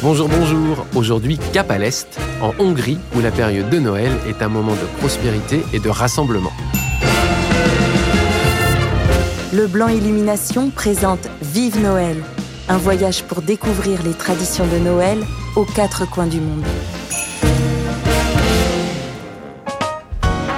Bonjour, 0.00 0.28
bonjour. 0.28 0.86
Aujourd'hui, 0.94 1.40
cap 1.52 1.72
à 1.72 1.78
l'Est, 1.78 2.20
en 2.40 2.52
Hongrie, 2.60 2.98
où 3.16 3.20
la 3.20 3.32
période 3.32 3.68
de 3.68 3.80
Noël 3.80 4.12
est 4.28 4.42
un 4.42 4.48
moment 4.48 4.74
de 4.74 4.98
prospérité 5.00 5.64
et 5.72 5.80
de 5.80 5.90
rassemblement. 5.90 6.52
Le 9.52 9.66
Blanc 9.66 9.88
Illumination 9.88 10.70
présente 10.70 11.28
Vive 11.42 11.82
Noël, 11.82 12.16
un 12.68 12.76
voyage 12.76 13.24
pour 13.24 13.42
découvrir 13.42 14.04
les 14.04 14.12
traditions 14.12 14.68
de 14.68 14.78
Noël 14.78 15.18
aux 15.56 15.64
quatre 15.64 16.08
coins 16.08 16.28
du 16.28 16.40
monde. 16.40 16.64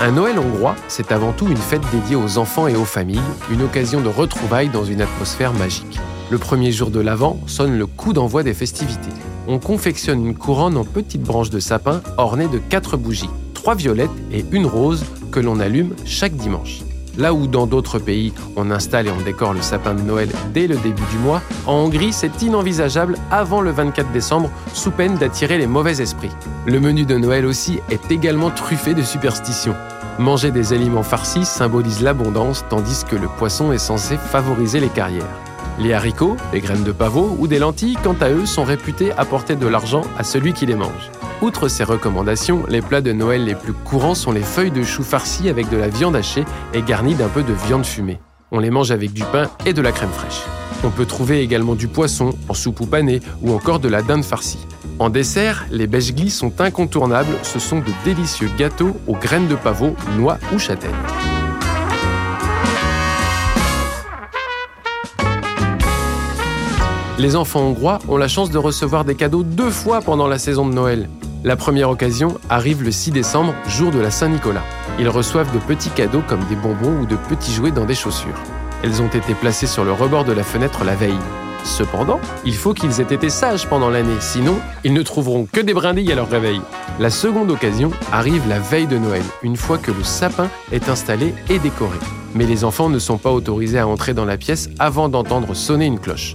Un 0.00 0.12
Noël 0.12 0.38
hongrois, 0.38 0.76
c'est 0.88 1.12
avant 1.12 1.32
tout 1.32 1.48
une 1.48 1.56
fête 1.58 1.82
dédiée 1.92 2.16
aux 2.16 2.38
enfants 2.38 2.68
et 2.68 2.76
aux 2.76 2.86
familles, 2.86 3.20
une 3.50 3.62
occasion 3.62 4.00
de 4.00 4.08
retrouvailles 4.08 4.70
dans 4.70 4.84
une 4.84 5.02
atmosphère 5.02 5.52
magique. 5.52 5.98
Le 6.28 6.38
premier 6.38 6.72
jour 6.72 6.90
de 6.90 6.98
l'Avent 6.98 7.38
sonne 7.46 7.78
le 7.78 7.86
coup 7.86 8.12
d'envoi 8.12 8.42
des 8.42 8.52
festivités. 8.52 9.12
On 9.46 9.60
confectionne 9.60 10.26
une 10.26 10.34
couronne 10.34 10.76
en 10.76 10.84
petites 10.84 11.22
branches 11.22 11.50
de 11.50 11.60
sapin 11.60 12.02
ornées 12.16 12.48
de 12.48 12.58
quatre 12.58 12.96
bougies, 12.96 13.30
trois 13.54 13.76
violettes 13.76 14.10
et 14.32 14.44
une 14.50 14.66
rose 14.66 15.04
que 15.30 15.38
l'on 15.38 15.60
allume 15.60 15.94
chaque 16.04 16.34
dimanche. 16.34 16.80
Là 17.16 17.32
où 17.32 17.46
dans 17.46 17.68
d'autres 17.68 18.00
pays, 18.00 18.32
on 18.56 18.72
installe 18.72 19.06
et 19.06 19.10
on 19.10 19.22
décore 19.22 19.54
le 19.54 19.62
sapin 19.62 19.94
de 19.94 20.02
Noël 20.02 20.28
dès 20.52 20.66
le 20.66 20.74
début 20.74 21.04
du 21.12 21.18
mois, 21.18 21.42
en 21.64 21.74
Hongrie, 21.74 22.12
c'est 22.12 22.42
inenvisageable 22.42 23.16
avant 23.30 23.60
le 23.60 23.70
24 23.70 24.10
décembre, 24.10 24.50
sous 24.74 24.90
peine 24.90 25.14
d'attirer 25.14 25.58
les 25.58 25.68
mauvais 25.68 26.02
esprits. 26.02 26.32
Le 26.66 26.80
menu 26.80 27.04
de 27.04 27.16
Noël 27.16 27.46
aussi 27.46 27.78
est 27.88 28.10
également 28.10 28.50
truffé 28.50 28.94
de 28.94 29.02
superstitions. 29.02 29.76
Manger 30.18 30.50
des 30.50 30.72
aliments 30.72 31.04
farcis 31.04 31.44
symbolise 31.44 32.02
l'abondance, 32.02 32.64
tandis 32.68 33.04
que 33.08 33.16
le 33.16 33.28
poisson 33.28 33.70
est 33.70 33.78
censé 33.78 34.16
favoriser 34.16 34.80
les 34.80 34.88
carrières. 34.88 35.45
Les 35.78 35.92
haricots, 35.92 36.36
les 36.52 36.60
graines 36.60 36.84
de 36.84 36.92
pavot 36.92 37.36
ou 37.38 37.46
des 37.46 37.58
lentilles, 37.58 37.98
quant 38.02 38.16
à 38.20 38.30
eux, 38.30 38.46
sont 38.46 38.64
réputés 38.64 39.12
apporter 39.12 39.56
de 39.56 39.66
l'argent 39.66 40.02
à 40.18 40.24
celui 40.24 40.54
qui 40.54 40.64
les 40.64 40.74
mange. 40.74 41.10
Outre 41.42 41.68
ces 41.68 41.84
recommandations, 41.84 42.64
les 42.66 42.80
plats 42.80 43.02
de 43.02 43.12
Noël 43.12 43.44
les 43.44 43.54
plus 43.54 43.74
courants 43.74 44.14
sont 44.14 44.32
les 44.32 44.42
feuilles 44.42 44.70
de 44.70 44.82
chou 44.82 45.02
farcies 45.02 45.50
avec 45.50 45.68
de 45.68 45.76
la 45.76 45.88
viande 45.88 46.16
hachée 46.16 46.46
et 46.72 46.80
garnies 46.80 47.14
d'un 47.14 47.28
peu 47.28 47.42
de 47.42 47.52
viande 47.52 47.84
fumée. 47.84 48.18
On 48.52 48.58
les 48.58 48.70
mange 48.70 48.90
avec 48.90 49.12
du 49.12 49.22
pain 49.24 49.50
et 49.66 49.74
de 49.74 49.82
la 49.82 49.92
crème 49.92 50.10
fraîche. 50.10 50.42
On 50.82 50.90
peut 50.90 51.04
trouver 51.04 51.40
également 51.40 51.74
du 51.74 51.88
poisson, 51.88 52.30
en 52.48 52.54
soupe 52.54 52.80
ou 52.80 52.86
pané, 52.86 53.20
ou 53.42 53.52
encore 53.52 53.80
de 53.80 53.88
la 53.88 54.00
dinde 54.00 54.24
farcie. 54.24 54.66
En 54.98 55.10
dessert, 55.10 55.66
les 55.70 55.86
beigeli 55.86 56.30
sont 56.30 56.58
incontournables, 56.60 57.36
ce 57.42 57.58
sont 57.58 57.80
de 57.80 57.92
délicieux 58.04 58.50
gâteaux 58.56 58.96
aux 59.06 59.16
graines 59.16 59.48
de 59.48 59.56
pavot, 59.56 59.94
noix 60.16 60.38
ou 60.54 60.58
châtaignes. 60.58 60.92
Les 67.18 67.34
enfants 67.34 67.60
hongrois 67.60 67.98
ont 68.08 68.18
la 68.18 68.28
chance 68.28 68.50
de 68.50 68.58
recevoir 68.58 69.06
des 69.06 69.14
cadeaux 69.14 69.42
deux 69.42 69.70
fois 69.70 70.02
pendant 70.02 70.26
la 70.26 70.38
saison 70.38 70.68
de 70.68 70.74
Noël. 70.74 71.08
La 71.44 71.56
première 71.56 71.88
occasion 71.88 72.36
arrive 72.50 72.82
le 72.82 72.90
6 72.90 73.10
décembre, 73.10 73.54
jour 73.66 73.90
de 73.90 73.98
la 73.98 74.10
Saint-Nicolas. 74.10 74.64
Ils 74.98 75.08
reçoivent 75.08 75.50
de 75.54 75.58
petits 75.58 75.88
cadeaux 75.88 76.20
comme 76.28 76.44
des 76.50 76.56
bonbons 76.56 77.00
ou 77.00 77.06
de 77.06 77.16
petits 77.16 77.54
jouets 77.54 77.70
dans 77.70 77.86
des 77.86 77.94
chaussures. 77.94 78.38
Elles 78.84 79.00
ont 79.00 79.08
été 79.08 79.32
placées 79.32 79.66
sur 79.66 79.82
le 79.82 79.92
rebord 79.92 80.26
de 80.26 80.34
la 80.34 80.42
fenêtre 80.42 80.84
la 80.84 80.94
veille. 80.94 81.16
Cependant, 81.64 82.20
il 82.44 82.54
faut 82.54 82.74
qu'ils 82.74 83.00
aient 83.00 83.14
été 83.14 83.30
sages 83.30 83.66
pendant 83.66 83.88
l'année, 83.88 84.20
sinon 84.20 84.56
ils 84.84 84.92
ne 84.92 85.02
trouveront 85.02 85.48
que 85.50 85.62
des 85.62 85.72
brindilles 85.72 86.12
à 86.12 86.16
leur 86.16 86.28
réveil. 86.28 86.60
La 87.00 87.08
seconde 87.08 87.50
occasion 87.50 87.92
arrive 88.12 88.46
la 88.46 88.60
veille 88.60 88.86
de 88.86 88.98
Noël, 88.98 89.24
une 89.42 89.56
fois 89.56 89.78
que 89.78 89.90
le 89.90 90.04
sapin 90.04 90.50
est 90.70 90.90
installé 90.90 91.34
et 91.48 91.58
décoré. 91.58 91.98
Mais 92.34 92.44
les 92.44 92.62
enfants 92.62 92.90
ne 92.90 92.98
sont 92.98 93.16
pas 93.16 93.32
autorisés 93.32 93.78
à 93.78 93.88
entrer 93.88 94.12
dans 94.12 94.26
la 94.26 94.36
pièce 94.36 94.68
avant 94.78 95.08
d'entendre 95.08 95.54
sonner 95.54 95.86
une 95.86 95.98
cloche. 95.98 96.34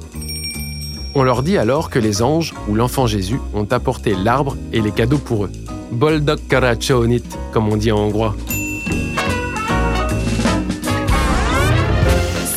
On 1.14 1.24
leur 1.24 1.44
dit 1.44 1.58
alors 1.58 1.90
que 1.90 2.00
les 2.00 2.22
anges 2.22 2.54
ou 2.70 2.76
l'enfant 2.76 3.06
Jésus 3.06 3.40
ont 3.54 3.68
apporté 3.70 4.16
l'arbre 4.16 4.56
et 4.72 4.80
les 4.80 4.92
cadeaux 4.92 5.18
pour 5.18 5.46
eux. 5.46 5.52
Boldog 5.92 6.40
Karachaonit, 6.48 7.24
comme 7.52 7.68
on 7.68 7.76
dit 7.76 7.92
en 7.92 7.98
hongrois. 7.98 8.36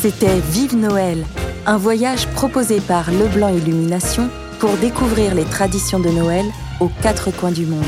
C'était 0.00 0.38
Vive 0.52 0.76
Noël, 0.76 1.26
un 1.66 1.78
voyage 1.78 2.28
proposé 2.28 2.80
par 2.80 3.10
Leblanc 3.10 3.48
Illumination 3.48 4.28
pour 4.60 4.76
découvrir 4.76 5.34
les 5.34 5.44
traditions 5.44 5.98
de 5.98 6.10
Noël 6.10 6.44
aux 6.78 6.90
quatre 7.02 7.34
coins 7.34 7.50
du 7.50 7.66
monde. 7.66 7.84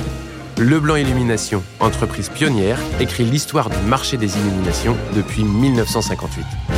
Leblanc 0.58 0.96
Illumination, 0.96 1.62
entreprise 1.78 2.30
pionnière, 2.30 2.78
écrit 2.98 3.24
l'histoire 3.24 3.70
du 3.70 3.76
marché 3.86 4.16
des 4.16 4.36
illuminations 4.36 4.96
depuis 5.14 5.44
1958. 5.44 6.75